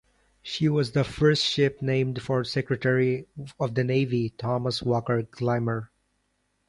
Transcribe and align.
She 0.41 0.67
was 0.67 0.93
the 0.93 1.03
first 1.03 1.43
ship 1.45 1.79
named 1.79 2.23
for 2.23 2.43
Secretary 2.43 3.27
of 3.59 3.75
the 3.75 3.83
Navy 3.83 4.29
Thomas 4.31 4.81
Walker 4.81 5.21
Gilmer. 5.21 5.91